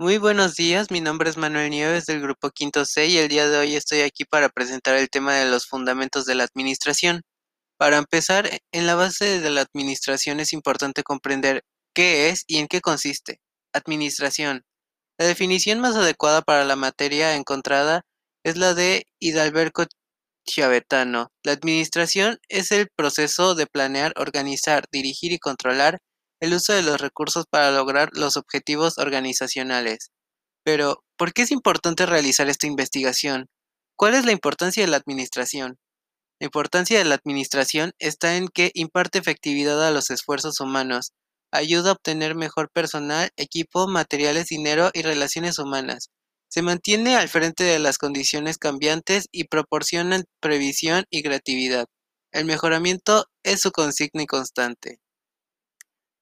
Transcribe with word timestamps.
Muy 0.00 0.18
buenos 0.18 0.54
días, 0.54 0.92
mi 0.92 1.00
nombre 1.00 1.28
es 1.28 1.36
Manuel 1.36 1.70
Nieves 1.70 2.06
del 2.06 2.20
Grupo 2.20 2.50
Quinto 2.50 2.84
C 2.84 3.08
y 3.08 3.18
el 3.18 3.26
día 3.26 3.48
de 3.48 3.58
hoy 3.58 3.74
estoy 3.74 4.02
aquí 4.02 4.24
para 4.24 4.48
presentar 4.48 4.94
el 4.94 5.10
tema 5.10 5.34
de 5.34 5.50
los 5.50 5.66
fundamentos 5.66 6.24
de 6.24 6.36
la 6.36 6.44
administración. 6.44 7.22
Para 7.78 7.96
empezar, 7.96 8.48
en 8.70 8.86
la 8.86 8.94
base 8.94 9.40
de 9.40 9.50
la 9.50 9.62
administración 9.62 10.38
es 10.38 10.52
importante 10.52 11.02
comprender 11.02 11.64
qué 11.94 12.28
es 12.28 12.44
y 12.46 12.58
en 12.58 12.68
qué 12.68 12.80
consiste. 12.80 13.40
Administración. 13.72 14.62
La 15.18 15.26
definición 15.26 15.80
más 15.80 15.96
adecuada 15.96 16.42
para 16.42 16.64
la 16.64 16.76
materia 16.76 17.34
encontrada 17.34 18.02
es 18.44 18.56
la 18.56 18.74
de 18.74 19.04
Hidalberto 19.18 19.86
Chiavetano. 20.46 21.32
La 21.42 21.52
administración 21.52 22.38
es 22.48 22.70
el 22.70 22.86
proceso 22.94 23.56
de 23.56 23.66
planear, 23.66 24.12
organizar, 24.16 24.84
dirigir 24.92 25.32
y 25.32 25.40
controlar 25.40 25.98
el 26.40 26.54
uso 26.54 26.72
de 26.72 26.82
los 26.82 27.00
recursos 27.00 27.46
para 27.50 27.70
lograr 27.70 28.10
los 28.12 28.36
objetivos 28.36 28.98
organizacionales. 28.98 30.10
Pero, 30.64 31.02
¿por 31.16 31.32
qué 31.32 31.42
es 31.42 31.50
importante 31.50 32.06
realizar 32.06 32.48
esta 32.48 32.66
investigación? 32.66 33.48
¿Cuál 33.96 34.14
es 34.14 34.24
la 34.24 34.32
importancia 34.32 34.84
de 34.84 34.90
la 34.90 34.98
administración? 34.98 35.78
La 36.40 36.44
importancia 36.44 36.98
de 36.98 37.04
la 37.04 37.16
administración 37.16 37.92
está 37.98 38.36
en 38.36 38.48
que 38.48 38.70
imparte 38.74 39.18
efectividad 39.18 39.84
a 39.84 39.90
los 39.90 40.10
esfuerzos 40.10 40.60
humanos, 40.60 41.12
ayuda 41.50 41.90
a 41.90 41.92
obtener 41.94 42.36
mejor 42.36 42.70
personal, 42.70 43.30
equipo, 43.36 43.88
materiales, 43.88 44.46
dinero 44.46 44.90
y 44.92 45.02
relaciones 45.02 45.58
humanas. 45.58 46.10
Se 46.48 46.62
mantiene 46.62 47.16
al 47.16 47.28
frente 47.28 47.64
de 47.64 47.78
las 47.78 47.98
condiciones 47.98 48.56
cambiantes 48.56 49.26
y 49.32 49.44
proporciona 49.44 50.22
previsión 50.40 51.04
y 51.10 51.22
creatividad. 51.22 51.86
El 52.32 52.44
mejoramiento 52.44 53.26
es 53.42 53.60
su 53.60 53.72
consigna 53.72 54.24
constante. 54.26 55.00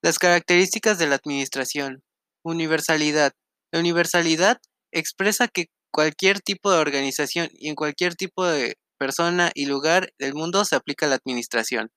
Las 0.07 0.21
características 0.21 1.01
de 1.01 1.09
la 1.09 1.17
administración. 1.17 2.05
Universalidad. 2.45 3.33
La 3.73 3.81
universalidad 3.81 4.59
expresa 4.93 5.49
que 5.49 5.67
cualquier 5.91 6.39
tipo 6.39 6.71
de 6.71 6.79
organización 6.79 7.49
y 7.51 7.71
en 7.71 7.75
cualquier 7.75 8.15
tipo 8.15 8.47
de 8.47 8.77
persona 9.01 9.51
y 9.53 9.67
lugar 9.67 10.13
del 10.21 10.35
mundo 10.35 10.65
se 10.65 10.77
aplica 10.77 11.09
la 11.09 11.17
administración. 11.17 11.91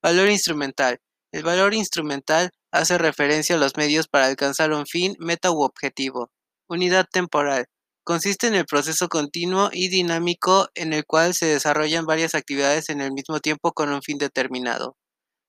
Valor 0.00 0.28
instrumental. 0.28 0.98
El 1.32 1.42
valor 1.42 1.74
instrumental 1.74 2.50
hace 2.70 2.96
referencia 2.96 3.56
a 3.56 3.58
los 3.58 3.76
medios 3.76 4.06
para 4.06 4.26
alcanzar 4.26 4.70
un 4.70 4.86
fin, 4.86 5.16
meta 5.18 5.50
u 5.50 5.62
objetivo. 5.62 6.30
Unidad 6.68 7.06
temporal. 7.12 7.66
Consiste 8.04 8.46
en 8.46 8.54
el 8.54 8.66
proceso 8.66 9.08
continuo 9.08 9.70
y 9.72 9.88
dinámico 9.88 10.68
en 10.76 10.92
el 10.92 11.04
cual 11.04 11.34
se 11.34 11.46
desarrollan 11.46 12.06
varias 12.06 12.36
actividades 12.36 12.88
en 12.88 13.00
el 13.00 13.10
mismo 13.10 13.40
tiempo 13.40 13.72
con 13.72 13.92
un 13.92 14.02
fin 14.02 14.16
determinado. 14.16 14.96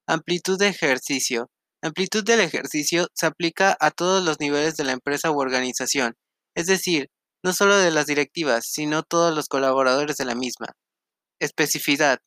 Amplitud 0.08 0.58
de 0.58 0.70
ejercicio. 0.70 1.52
Amplitud 1.82 2.26
del 2.26 2.42
ejercicio 2.42 3.08
se 3.14 3.26
aplica 3.26 3.78
a 3.80 3.92
todos 3.92 4.24
los 4.24 4.40
niveles 4.40 4.76
de 4.76 4.84
la 4.84 4.92
empresa 4.92 5.32
u 5.32 5.40
organización, 5.40 6.16
es 6.56 6.68
decir, 6.68 7.10
no 7.44 7.54
solo 7.54 7.78
de 7.78 7.92
las 7.92 8.06
directivas, 8.06 8.66
sino 8.66 9.04
todos 9.04 9.34
los 9.34 9.48
colaboradores 9.48 10.18
de 10.18 10.26
la 10.26 10.36
misma. 10.36 10.74
Especificidad. 11.40 12.20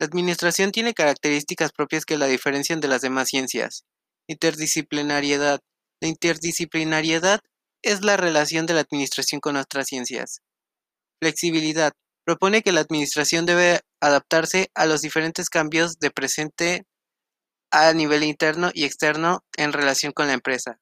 La 0.00 0.06
administración 0.06 0.72
tiene 0.72 0.94
características 0.94 1.72
propias 1.72 2.06
que 2.06 2.16
la 2.16 2.26
diferencian 2.26 2.80
de 2.80 2.88
las 2.88 3.02
demás 3.02 3.28
ciencias. 3.28 3.84
Interdisciplinariedad. 4.26 5.60
La 6.00 6.08
interdisciplinariedad 6.08 7.40
es 7.82 8.02
la 8.02 8.16
relación 8.16 8.64
de 8.64 8.72
la 8.72 8.80
administración 8.80 9.40
con 9.40 9.56
otras 9.56 9.86
ciencias. 9.86 10.40
Flexibilidad. 11.20 11.92
Propone 12.24 12.62
que 12.62 12.72
la 12.72 12.80
administración 12.80 13.44
debe 13.44 13.80
adaptarse 14.00 14.70
a 14.74 14.86
los 14.86 15.02
diferentes 15.02 15.50
cambios 15.50 15.98
de 15.98 16.10
presente 16.10 16.84
a 17.74 17.92
nivel 17.92 18.22
interno 18.22 18.70
y 18.72 18.84
externo 18.84 19.44
en 19.56 19.72
relación 19.72 20.12
con 20.12 20.28
la 20.28 20.34
empresa. 20.34 20.78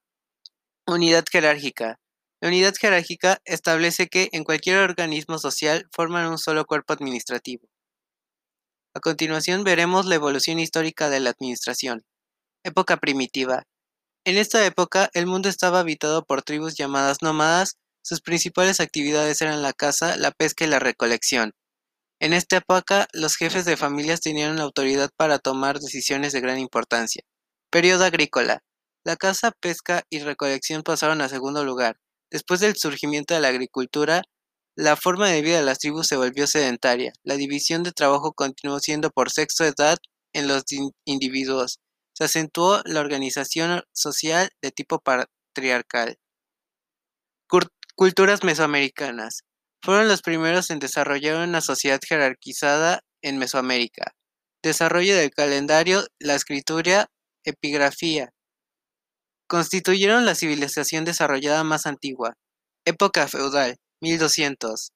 Unidad 0.86 1.24
jerárquica. 1.30 1.98
La 2.42 2.48
unidad 2.48 2.74
jerárquica 2.78 3.40
establece 3.46 4.08
que 4.08 4.28
en 4.32 4.44
cualquier 4.44 4.76
organismo 4.76 5.38
social 5.38 5.88
forman 5.90 6.26
un 6.26 6.36
solo 6.36 6.66
cuerpo 6.66 6.92
administrativo. 6.92 7.67
A 8.94 9.00
continuación 9.00 9.64
veremos 9.64 10.05
la 10.05 10.17
evolución 10.17 10.58
histórica 10.58 11.08
de 11.08 11.20
la 11.20 11.30
administración. 11.30 12.05
Época 12.62 12.98
primitiva. 12.98 13.62
En 14.27 14.36
esta 14.36 14.67
época 14.67 15.08
el 15.14 15.27
mundo 15.27 15.48
estaba 15.48 15.80
habitado 15.80 16.27
por 16.27 16.42
tribus 16.42 16.74
llamadas 16.74 17.22
nómadas, 17.22 17.78
sus 18.05 18.20
principales 18.20 18.80
actividades 18.80 19.40
eran 19.40 19.62
la 19.62 19.72
caza, 19.72 20.18
la 20.18 20.30
pesca 20.30 20.67
y 20.67 20.68
la 20.68 20.78
recolección. 20.78 21.52
En 22.22 22.33
esta 22.34 22.58
época, 22.58 23.08
los 23.12 23.34
jefes 23.34 23.64
de 23.64 23.77
familias 23.77 24.20
tenían 24.20 24.55
la 24.55 24.62
autoridad 24.62 25.10
para 25.16 25.40
tomar 25.40 25.80
decisiones 25.80 26.33
de 26.33 26.40
gran 26.40 26.60
importancia. 26.60 27.24
Periodo 27.68 28.05
agrícola. 28.05 28.62
La 29.05 29.16
caza, 29.16 29.50
pesca 29.50 30.05
y 30.08 30.20
recolección 30.20 30.84
pasaron 30.84 31.20
a 31.20 31.28
segundo 31.28 31.64
lugar. 31.64 31.96
Después 32.30 32.61
del 32.61 32.77
surgimiento 32.77 33.34
de 33.34 33.40
la 33.40 33.48
agricultura, 33.48 34.22
la 34.77 34.94
forma 34.94 35.30
de 35.30 35.42
vida 35.42 35.58
de 35.58 35.64
las 35.64 35.80
tribus 35.80 36.06
se 36.06 36.14
volvió 36.14 36.46
sedentaria. 36.46 37.12
La 37.24 37.34
división 37.34 37.82
de 37.82 37.90
trabajo 37.90 38.34
continuó 38.34 38.78
siendo 38.78 39.11
por 39.11 39.32
sexo 39.32 39.64
edad 39.64 39.98
en 40.32 40.46
los 40.46 40.62
individuos. 41.05 41.80
Se 42.12 42.22
acentuó 42.22 42.82
la 42.84 43.00
organización 43.00 43.82
social 43.92 44.48
de 44.62 44.70
tipo 44.70 45.00
patriarcal. 45.00 46.18
Culturas 47.96 48.44
mesoamericanas. 48.44 49.42
Fueron 49.84 50.06
los 50.06 50.22
primeros 50.22 50.70
en 50.70 50.78
desarrollar 50.78 51.46
una 51.46 51.60
sociedad 51.60 52.00
jerarquizada 52.06 53.00
en 53.20 53.38
Mesoamérica. 53.38 54.14
Desarrollo 54.62 55.16
del 55.16 55.32
calendario, 55.32 56.06
la 56.20 56.36
escritura, 56.36 57.10
epigrafía. 57.44 58.30
Constituyeron 59.48 60.24
la 60.24 60.36
civilización 60.36 61.04
desarrollada 61.04 61.64
más 61.64 61.86
antigua. 61.86 62.34
Época 62.84 63.26
feudal, 63.26 63.76
1200. 64.00 64.92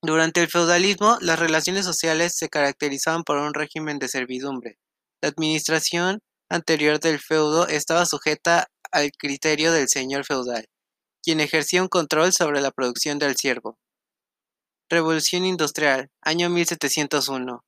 Durante 0.00 0.42
el 0.42 0.48
feudalismo, 0.48 1.18
las 1.20 1.40
relaciones 1.40 1.84
sociales 1.84 2.36
se 2.36 2.48
caracterizaban 2.48 3.24
por 3.24 3.38
un 3.38 3.52
régimen 3.52 3.98
de 3.98 4.06
servidumbre. 4.06 4.78
La 5.20 5.30
administración 5.30 6.20
anterior 6.48 7.00
del 7.00 7.18
feudo 7.18 7.66
estaba 7.66 8.06
sujeta 8.06 8.68
al 8.92 9.10
criterio 9.10 9.72
del 9.72 9.88
señor 9.88 10.24
feudal, 10.24 10.66
quien 11.20 11.40
ejercía 11.40 11.82
un 11.82 11.88
control 11.88 12.32
sobre 12.32 12.60
la 12.60 12.70
producción 12.70 13.18
del 13.18 13.36
siervo. 13.36 13.76
Revolución 14.90 15.44
Industrial, 15.44 16.08
año 16.22 16.48
1701. 16.48 17.62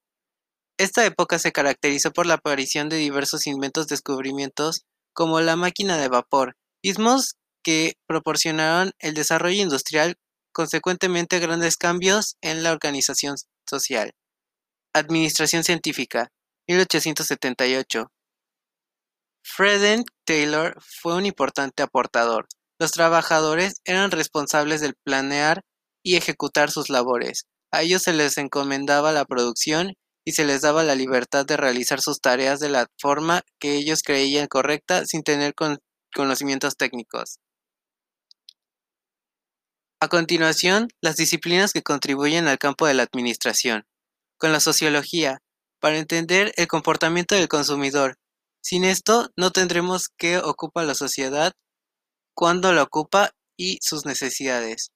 Esta 0.78 1.04
época 1.04 1.38
se 1.38 1.52
caracterizó 1.52 2.12
por 2.12 2.24
la 2.24 2.34
aparición 2.34 2.88
de 2.88 2.96
diversos 2.96 3.46
inventos 3.46 3.88
descubrimientos 3.88 4.86
como 5.12 5.42
la 5.42 5.54
máquina 5.54 5.98
de 5.98 6.08
vapor, 6.08 6.56
mismos 6.82 7.34
que 7.62 7.92
proporcionaron 8.06 8.92
el 8.98 9.12
desarrollo 9.12 9.60
industrial, 9.60 10.16
consecuentemente 10.52 11.40
grandes 11.40 11.76
cambios 11.76 12.38
en 12.40 12.62
la 12.62 12.72
organización 12.72 13.36
social. 13.68 14.12
Administración 14.94 15.62
científica, 15.62 16.32
1878. 16.68 18.10
Frederick 19.42 20.06
Taylor 20.24 20.74
fue 20.80 21.16
un 21.16 21.26
importante 21.26 21.82
aportador. 21.82 22.46
Los 22.78 22.92
trabajadores 22.92 23.82
eran 23.84 24.10
responsables 24.10 24.80
del 24.80 24.94
planear 25.04 25.60
y 26.02 26.16
ejecutar 26.16 26.70
sus 26.70 26.88
labores. 26.88 27.46
A 27.72 27.82
ellos 27.82 28.02
se 28.02 28.12
les 28.12 28.38
encomendaba 28.38 29.12
la 29.12 29.24
producción 29.24 29.94
y 30.24 30.32
se 30.32 30.44
les 30.44 30.62
daba 30.62 30.82
la 30.82 30.94
libertad 30.94 31.46
de 31.46 31.56
realizar 31.56 32.00
sus 32.00 32.20
tareas 32.20 32.60
de 32.60 32.68
la 32.68 32.86
forma 32.98 33.42
que 33.58 33.76
ellos 33.76 34.02
creían 34.02 34.48
correcta 34.48 35.06
sin 35.06 35.22
tener 35.22 35.54
conocimientos 36.14 36.76
técnicos. 36.76 37.38
A 40.00 40.08
continuación, 40.08 40.88
las 41.02 41.16
disciplinas 41.16 41.72
que 41.72 41.82
contribuyen 41.82 42.48
al 42.48 42.58
campo 42.58 42.86
de 42.86 42.94
la 42.94 43.02
administración. 43.02 43.84
Con 44.38 44.52
la 44.52 44.60
sociología, 44.60 45.42
para 45.80 45.98
entender 45.98 46.52
el 46.56 46.68
comportamiento 46.68 47.34
del 47.34 47.48
consumidor. 47.48 48.16
Sin 48.62 48.84
esto, 48.84 49.30
no 49.36 49.50
tendremos 49.50 50.08
qué 50.16 50.38
ocupa 50.38 50.84
la 50.84 50.94
sociedad, 50.94 51.52
cuándo 52.34 52.72
la 52.72 52.82
ocupa 52.82 53.32
y 53.58 53.78
sus 53.82 54.06
necesidades. 54.06 54.90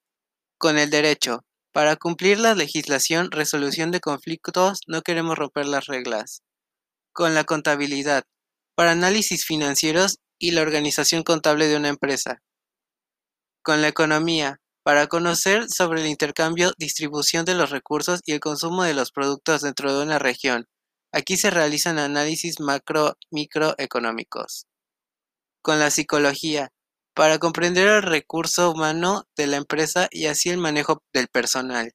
Con 0.65 0.79
el 0.79 0.89
derecho. 0.89 1.45
Para 1.71 1.95
cumplir 1.95 2.39
la 2.39 2.55
legislación, 2.55 3.29
resolución 3.29 3.91
de 3.91 3.99
conflictos, 3.99 4.79
no 4.87 5.03
queremos 5.03 5.37
romper 5.37 5.67
las 5.67 5.85
reglas. 5.85 6.41
Con 7.13 7.35
la 7.35 7.43
contabilidad. 7.43 8.23
Para 8.73 8.93
análisis 8.93 9.45
financieros 9.45 10.17
y 10.39 10.53
la 10.53 10.63
organización 10.63 11.21
contable 11.21 11.67
de 11.67 11.77
una 11.77 11.89
empresa. 11.89 12.41
Con 13.61 13.83
la 13.83 13.89
economía. 13.89 14.59
Para 14.81 15.05
conocer 15.05 15.69
sobre 15.69 16.01
el 16.01 16.07
intercambio, 16.07 16.73
distribución 16.79 17.45
de 17.45 17.53
los 17.53 17.69
recursos 17.69 18.21
y 18.25 18.31
el 18.31 18.39
consumo 18.39 18.81
de 18.81 18.95
los 18.95 19.11
productos 19.11 19.61
dentro 19.61 19.95
de 19.95 20.03
una 20.03 20.17
región. 20.17 20.65
Aquí 21.11 21.37
se 21.37 21.51
realizan 21.51 21.99
análisis 21.99 22.59
macro-microeconómicos. 22.59 24.65
Con 25.61 25.77
la 25.77 25.91
psicología 25.91 26.71
para 27.15 27.39
comprender 27.39 27.87
el 27.87 28.03
recurso 28.03 28.71
humano 28.71 29.25
de 29.37 29.47
la 29.47 29.57
empresa 29.57 30.07
y 30.11 30.27
así 30.27 30.49
el 30.49 30.57
manejo 30.59 31.01
del 31.13 31.27
personal. 31.29 31.93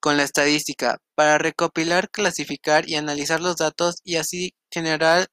Con 0.00 0.16
la 0.16 0.22
estadística, 0.24 0.98
para 1.14 1.38
recopilar, 1.38 2.10
clasificar 2.10 2.88
y 2.88 2.96
analizar 2.96 3.40
los 3.40 3.56
datos 3.56 3.96
y 4.04 4.16
así 4.16 4.54
generar 4.70 5.28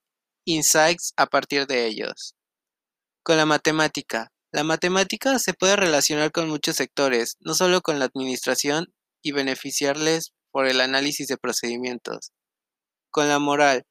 insights 0.46 1.14
a 1.18 1.28
partir 1.28 1.68
de 1.68 1.86
ellos. 1.88 2.36
Con 3.24 3.38
la 3.38 3.46
matemática, 3.46 4.30
La 4.54 4.64
matemática 4.64 5.40
se 5.40 5.54
puede 5.54 5.76
relacionar 5.76 6.32
con 6.32 6.48
muchos 6.48 6.76
sectores, 6.76 7.38
no 7.40 7.56
solo 7.56 7.82
con 7.82 8.00
la 8.00 8.06
administración 8.06 8.94
y 9.24 9.32
beneficiarles 9.32 10.34
por 10.52 10.68
el 10.68 10.80
análisis 10.82 11.28
de 11.28 11.38
procedimientos. 11.38 12.32
Con 13.12 13.30
la 13.30 13.40
moral, 13.40 13.84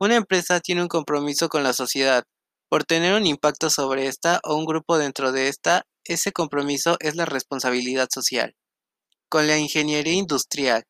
una 0.00 0.16
empresa 0.16 0.60
tiene 0.60 0.82
un 0.82 0.88
compromiso 0.88 1.48
con 1.48 1.62
la 1.62 1.72
sociedad. 1.72 2.24
Por 2.68 2.84
tener 2.84 3.14
un 3.14 3.26
impacto 3.26 3.70
sobre 3.70 4.06
esta 4.06 4.40
o 4.44 4.54
un 4.54 4.66
grupo 4.66 4.98
dentro 4.98 5.32
de 5.32 5.48
esta, 5.48 5.86
ese 6.04 6.32
compromiso 6.32 6.96
es 7.00 7.16
la 7.16 7.24
responsabilidad 7.24 8.08
social. 8.12 8.54
Con 9.30 9.46
la 9.46 9.58
ingeniería 9.58 10.14
industrial, 10.14 10.84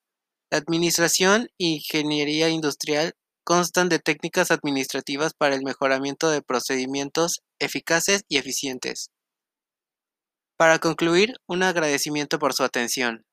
la 0.51 0.59
administración 0.59 1.49
e 1.59 1.67
ingeniería 1.67 2.49
industrial 2.49 3.15
constan 3.45 3.89
de 3.89 3.99
técnicas 3.99 4.51
administrativas 4.51 5.35
para 5.35 5.55
el 5.55 5.63
mejoramiento 5.63 6.31
de 6.31 6.43
procedimientos 6.43 7.43
eficaces 7.59 8.23
y 8.29 8.39
eficientes. 8.39 9.11
Para 10.57 10.81
concluir, 10.81 11.35
un 11.47 11.63
agradecimiento 11.63 12.41
por 12.41 12.55
su 12.55 12.65
atención. 12.65 13.25